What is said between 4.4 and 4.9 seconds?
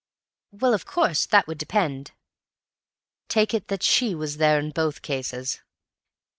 in